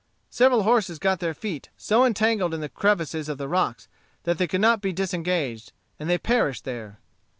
[0.31, 3.87] Several horses got their feet so entangled in the crevices of the rocks
[4.23, 6.97] that they could not be disengaged, and they perished there.